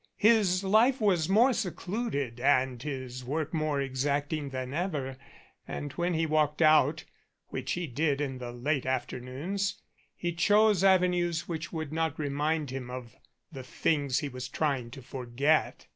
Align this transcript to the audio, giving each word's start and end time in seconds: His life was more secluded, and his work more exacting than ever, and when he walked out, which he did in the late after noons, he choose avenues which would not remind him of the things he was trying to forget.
His 0.17 0.63
life 0.63 0.99
was 0.99 1.29
more 1.29 1.53
secluded, 1.53 2.39
and 2.39 2.81
his 2.81 3.23
work 3.23 3.53
more 3.53 3.79
exacting 3.79 4.49
than 4.49 4.73
ever, 4.73 5.15
and 5.67 5.91
when 5.91 6.15
he 6.15 6.25
walked 6.25 6.59
out, 6.59 7.03
which 7.49 7.73
he 7.73 7.85
did 7.85 8.19
in 8.19 8.39
the 8.39 8.51
late 8.51 8.87
after 8.87 9.19
noons, 9.19 9.79
he 10.17 10.33
choose 10.33 10.83
avenues 10.83 11.47
which 11.47 11.71
would 11.71 11.93
not 11.93 12.17
remind 12.17 12.71
him 12.71 12.89
of 12.89 13.15
the 13.51 13.61
things 13.61 14.17
he 14.17 14.27
was 14.27 14.49
trying 14.49 14.89
to 14.89 15.03
forget. 15.03 15.85